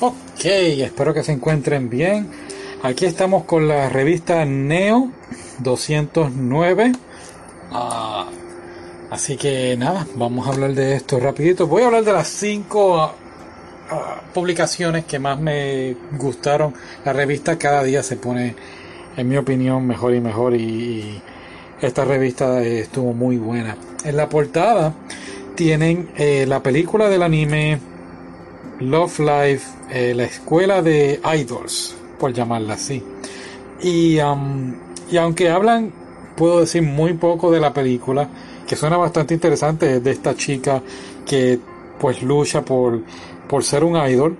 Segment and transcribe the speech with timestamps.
[0.00, 2.30] Ok, espero que se encuentren bien.
[2.84, 5.10] Aquí estamos con la revista Neo
[5.58, 6.92] 209.
[7.72, 8.28] Ah,
[9.10, 11.66] así que nada, vamos a hablar de esto rapidito.
[11.66, 13.00] Voy a hablar de las cinco
[13.90, 16.74] ah, publicaciones que más me gustaron.
[17.04, 18.54] La revista cada día se pone,
[19.16, 21.20] en mi opinión, mejor y mejor y,
[21.80, 23.76] esta revista estuvo muy buena.
[24.04, 24.94] En la portada
[25.56, 27.87] tienen eh, la película del anime
[28.80, 33.02] Love Life, eh, la escuela de idols, por llamarla así.
[33.82, 35.92] Y, y aunque hablan,
[36.36, 38.28] puedo decir muy poco de la película,
[38.66, 40.82] que suena bastante interesante, de esta chica
[41.26, 41.58] que
[41.98, 43.02] pues lucha por,
[43.48, 44.36] por ser un idol.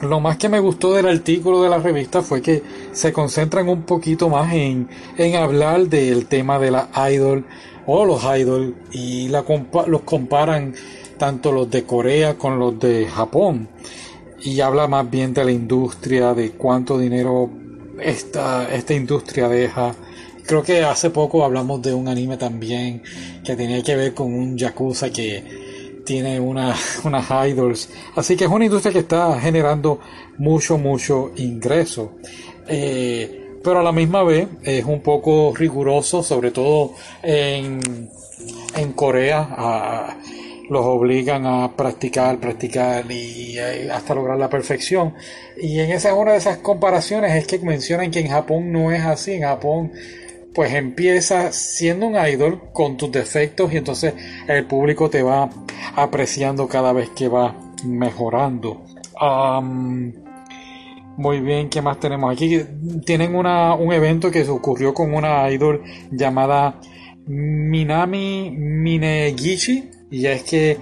[0.00, 3.82] Lo más que me gustó del artículo de la revista fue que se concentran un
[3.82, 7.44] poquito más en, en hablar del tema de la idol
[7.86, 9.44] o los idols y la
[9.86, 10.74] los comparan
[11.18, 13.68] tanto los de Corea con los de Japón
[14.40, 17.50] y habla más bien de la industria, de cuánto dinero
[18.00, 19.94] esta, esta industria deja.
[20.46, 23.02] Creo que hace poco hablamos de un anime también
[23.44, 27.90] que tenía que ver con un yakuza que tiene una, unas idols.
[28.16, 30.00] Así que es una industria que está generando
[30.38, 32.12] mucho, mucho ingreso.
[32.66, 38.08] Eh, pero a la misma vez es un poco riguroso, sobre todo en,
[38.76, 40.16] en Corea.
[40.68, 45.14] Los obligan a practicar, practicar y eh, hasta lograr la perfección.
[45.60, 49.02] Y en esa una de esas comparaciones es que mencionan que en Japón no es
[49.02, 49.32] así.
[49.32, 49.92] En Japón,
[50.54, 54.14] pues empieza siendo un idol con tus defectos y entonces
[54.46, 55.48] el público te va
[55.96, 58.84] apreciando cada vez que va mejorando.
[61.16, 62.60] muy bien, ¿qué más tenemos aquí?
[63.04, 66.80] Tienen una, un evento que se ocurrió con una idol llamada
[67.26, 70.78] Minami Minegishi y es que,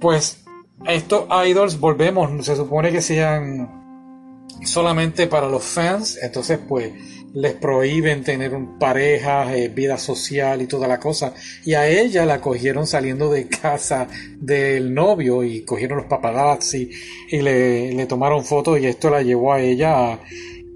[0.00, 0.44] pues,
[0.86, 6.92] estos idols, volvemos, se supone que sean solamente para los fans, entonces, pues,
[7.34, 11.34] les prohíben tener un pareja, eh, vida social y toda la cosa.
[11.64, 16.90] Y a ella la cogieron saliendo de casa del novio y cogieron los paparazzi
[17.30, 20.20] y le, le tomaron fotos y esto la llevó a ella a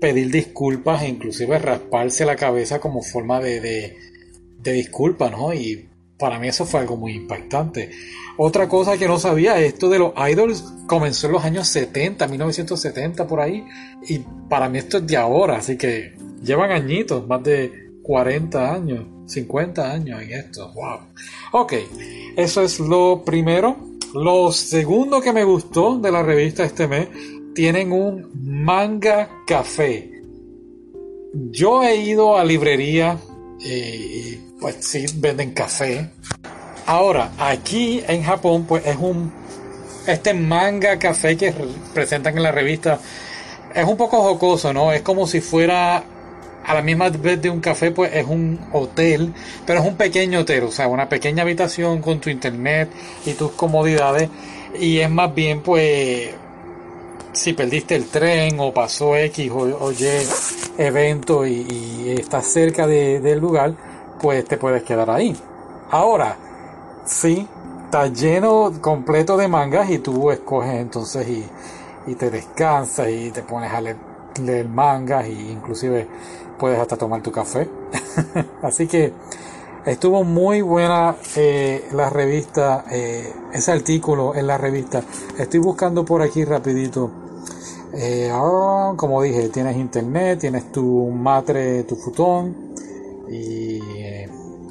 [0.00, 3.96] pedir disculpas e inclusive rasparse la cabeza como forma de, de,
[4.58, 5.54] de disculpa, ¿no?
[5.54, 5.88] Y
[6.22, 7.90] para mí eso fue algo muy impactante.
[8.36, 13.26] Otra cosa que no sabía, esto de los idols comenzó en los años 70, 1970
[13.26, 13.64] por ahí,
[14.08, 17.72] y para mí esto es de ahora, así que llevan añitos, más de
[18.04, 20.70] 40 años, 50 años en esto.
[20.72, 21.00] Wow.
[21.54, 21.72] Ok,
[22.36, 23.76] eso es lo primero.
[24.14, 27.08] Lo segundo que me gustó de la revista este mes,
[27.52, 30.22] tienen un manga café.
[31.50, 33.18] Yo he ido a librería
[33.58, 36.08] y pues sí venden café.
[36.86, 39.32] Ahora, aquí en Japón, pues es un.
[40.06, 41.54] Este manga café que
[41.92, 42.98] presentan en la revista
[43.74, 44.92] es un poco jocoso, ¿no?
[44.92, 46.02] Es como si fuera
[46.64, 49.32] a la misma vez de un café, pues es un hotel,
[49.66, 52.88] pero es un pequeño hotel, o sea, una pequeña habitación con tu internet
[53.26, 54.28] y tus comodidades.
[54.78, 56.30] Y es más bien, pues,
[57.32, 60.06] si perdiste el tren o pasó X o, Y
[60.78, 63.74] evento y, estás cerca del lugar,
[64.22, 65.36] pues te puedes quedar ahí.
[65.90, 66.36] Ahora,
[67.04, 67.46] sí,
[67.84, 73.72] está lleno completo de mangas y tú escoges entonces y, te descansas y te pones
[73.72, 76.08] a leer, mangas e inclusive
[76.58, 77.68] puedes hasta tomar tu café.
[78.62, 79.12] Así que
[79.84, 85.02] estuvo muy buena eh, la revista, eh, ese artículo en la revista.
[85.38, 87.10] Estoy buscando por aquí rapidito.
[87.94, 92.72] Eh, ah, como dije, tienes internet, tienes tu matre, tu futón
[93.28, 94.01] y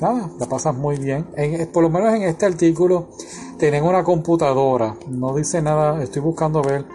[0.01, 1.28] nada, la pasas muy bien.
[1.35, 3.09] En, por lo menos en este artículo
[3.57, 4.95] tienen una computadora.
[5.07, 6.85] No dice nada, estoy buscando ver,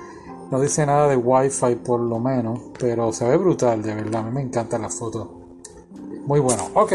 [0.51, 4.23] no dice nada de wifi por lo menos, pero se ve brutal, de verdad.
[4.23, 5.29] A mí me encantan las fotos.
[6.27, 6.69] Muy bueno.
[6.75, 6.93] Ok.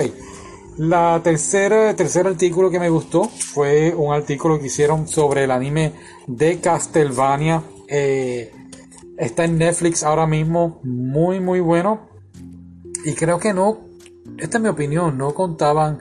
[0.78, 5.94] La tercera, tercer artículo que me gustó fue un artículo que hicieron sobre el anime
[6.28, 7.64] de Castlevania.
[7.88, 8.52] Eh,
[9.18, 10.80] está en Netflix ahora mismo.
[10.84, 12.08] Muy, muy bueno.
[13.06, 13.91] Y creo que no
[14.38, 16.00] esta es mi opinión, no contaban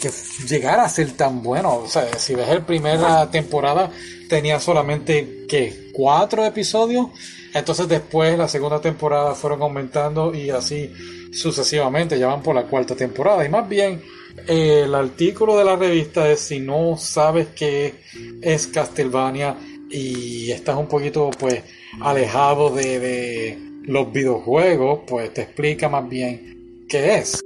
[0.00, 0.10] que
[0.46, 1.76] llegara a ser tan bueno.
[1.76, 3.90] O sea, si ves el primera temporada,
[4.28, 7.06] tenía solamente que cuatro episodios.
[7.52, 10.92] Entonces después la segunda temporada fueron aumentando y así
[11.32, 12.18] sucesivamente.
[12.18, 13.44] Ya van por la cuarta temporada.
[13.44, 14.02] Y más bien,
[14.46, 17.94] el artículo de la revista es si no sabes qué
[18.42, 19.56] es Castlevania
[19.88, 21.62] y estás un poquito pues
[22.00, 26.53] alejado de, de los videojuegos, pues te explica más bien
[26.98, 27.44] es.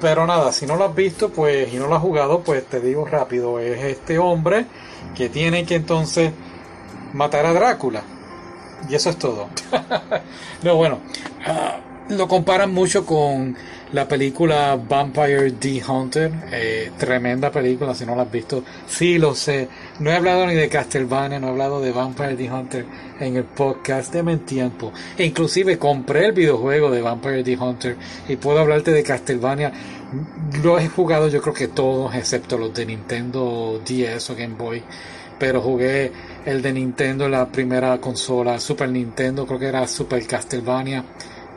[0.00, 2.80] Pero nada, si no lo has visto pues y no lo has jugado, pues te
[2.80, 4.66] digo rápido, es este hombre
[5.14, 6.32] que tiene que entonces
[7.12, 8.02] matar a Drácula.
[8.88, 9.48] Y eso es todo.
[10.62, 11.00] no, bueno,
[11.46, 13.56] ah, lo comparan mucho con
[13.92, 16.32] la película Vampire The Hunter.
[16.52, 18.62] Eh, tremenda película, si no la has visto.
[18.86, 19.68] Sí, lo sé.
[20.00, 22.86] No he hablado ni de Castlevania, no he hablado de Vampire The Hunter
[23.20, 24.12] en el podcast.
[24.12, 24.92] de en tiempo.
[25.16, 27.96] E inclusive compré el videojuego de Vampire The Hunter
[28.28, 29.72] y puedo hablarte de Castlevania.
[30.62, 34.82] Lo he jugado yo creo que todos, excepto los de Nintendo 10 o Game Boy
[35.38, 36.10] pero jugué
[36.46, 41.04] el de Nintendo, la primera consola, Super Nintendo, creo que era Super Castlevania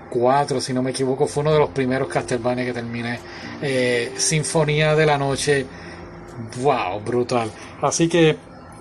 [0.09, 3.19] 4, si no me equivoco, fue uno de los primeros Castlevania que terminé.
[3.61, 5.65] Eh, Sinfonía de la Noche,
[6.61, 7.51] wow, brutal.
[7.81, 8.38] Así que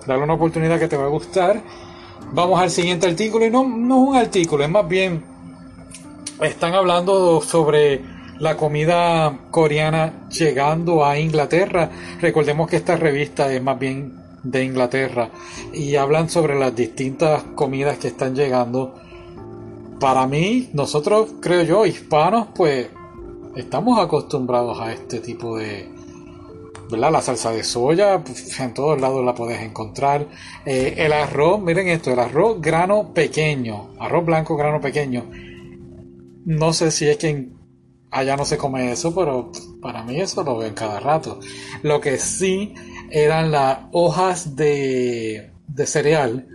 [0.06, 1.60] dale una oportunidad que te va a gustar.
[2.32, 5.24] Vamos al siguiente artículo, y no, no es un artículo, es más bien,
[6.40, 8.02] están hablando sobre
[8.38, 11.90] la comida coreana llegando a Inglaterra.
[12.20, 15.30] Recordemos que esta revista es más bien de Inglaterra
[15.72, 19.00] y hablan sobre las distintas comidas que están llegando.
[20.00, 22.88] Para mí, nosotros creo yo, hispanos, pues
[23.56, 25.90] estamos acostumbrados a este tipo de,
[26.88, 27.10] ¿verdad?
[27.10, 30.28] La salsa de soya, pues, en todos lados la puedes encontrar.
[30.64, 35.24] Eh, el arroz, miren esto, el arroz grano pequeño, arroz blanco grano pequeño.
[36.44, 37.48] No sé si es que
[38.12, 39.50] allá no se come eso, pero
[39.82, 41.40] para mí eso lo veo en cada rato.
[41.82, 42.72] Lo que sí
[43.10, 45.50] eran las hojas de
[45.86, 46.46] cereal,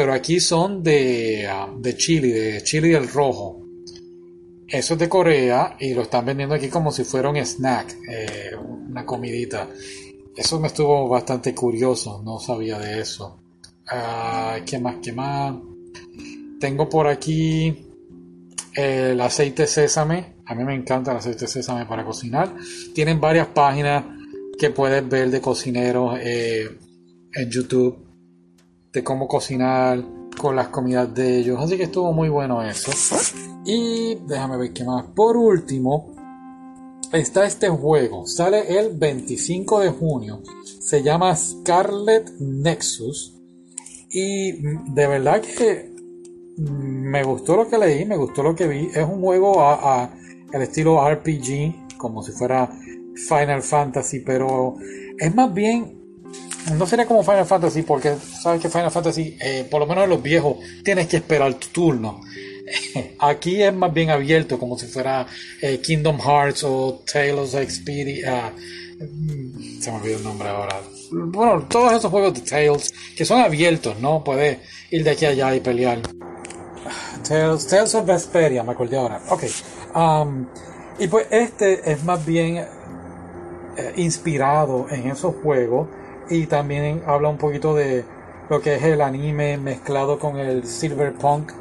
[0.00, 3.60] pero aquí son de, ah, de chili, de chili del rojo.
[4.66, 8.52] Eso es de Corea y lo están vendiendo aquí como si fuera un snack, eh,
[8.56, 9.68] una comidita.
[10.34, 13.42] Eso me estuvo bastante curioso, no sabía de eso.
[13.92, 14.96] Uh, ¿Qué más?
[15.02, 15.54] ¿Qué más?
[16.58, 17.90] Tengo por aquí
[18.72, 20.36] el aceite sésame.
[20.46, 22.54] A mí me encanta el aceite sésame para cocinar.
[22.94, 24.02] Tienen varias páginas
[24.58, 26.70] que puedes ver de cocineros eh,
[27.34, 28.09] en YouTube,
[28.92, 30.04] de cómo cocinar
[30.38, 31.58] con las comidas de ellos.
[31.60, 32.92] Así que estuvo muy bueno eso.
[33.64, 35.04] Y déjame ver qué más.
[35.14, 36.14] Por último,
[37.12, 38.26] está este juego.
[38.26, 40.42] Sale el 25 de junio.
[40.80, 43.36] Se llama Scarlet Nexus.
[44.10, 45.90] Y de verdad que
[46.56, 48.88] me gustó lo que leí, me gustó lo que vi.
[48.94, 50.10] Es un juego a,
[50.52, 52.68] el estilo RPG, como si fuera
[53.14, 54.76] Final Fantasy, pero
[55.18, 55.99] es más bien,
[56.76, 60.10] no sería como Final Fantasy, porque sabes que Final Fantasy, eh, por lo menos en
[60.10, 62.20] los viejos, tienes que esperar tu turno.
[63.18, 65.26] Aquí es más bien abierto, como si fuera
[65.60, 68.52] eh, Kingdom Hearts o Tales of Expedia.
[68.98, 70.80] Mm, se me olvidó el nombre ahora.
[71.10, 74.22] Bueno, todos esos juegos de Tales que son abiertos, ¿no?
[74.22, 74.58] Puedes
[74.90, 76.00] ir de aquí a allá y pelear.
[77.28, 79.20] Tales, Tales of Vesperia, me acordé ahora.
[79.30, 79.44] Ok.
[79.94, 80.46] Um,
[80.98, 82.66] y pues este es más bien eh,
[83.96, 85.88] inspirado en esos juegos
[86.30, 88.04] y también habla un poquito de
[88.48, 91.52] lo que es el anime mezclado con el cyberpunk.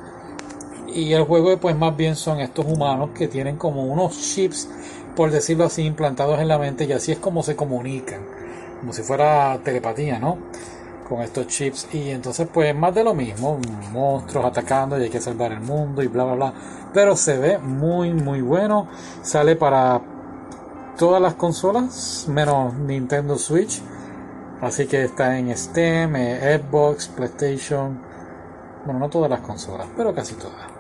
[0.88, 4.70] Y el juego pues más bien son estos humanos que tienen como unos chips
[5.16, 8.22] por decirlo así implantados en la mente y así es como se comunican
[8.80, 10.38] como si fuera telepatía no
[11.08, 11.88] con estos chips.
[11.92, 13.60] Y entonces pues más de lo mismo
[13.92, 16.54] monstruos atacando y hay que salvar el mundo y bla bla bla.
[16.94, 18.88] Pero se ve muy muy bueno.
[19.22, 20.02] Sale para
[20.98, 23.82] todas las consolas, menos Nintendo Switch.
[24.62, 28.02] Así que está en Steam, eh, Xbox, PlayStation.
[28.86, 30.80] Bueno, no todas las consolas, pero casi todas.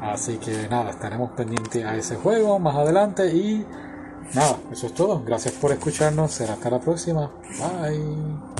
[0.00, 3.28] Así que nada, estaremos pendientes a ese juego más adelante.
[3.28, 3.66] Y
[4.34, 5.22] nada, eso es todo.
[5.24, 6.32] Gracias por escucharnos.
[6.32, 7.30] Será hasta la próxima.
[7.58, 8.55] Bye.